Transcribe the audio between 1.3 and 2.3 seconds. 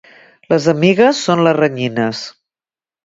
les renyines.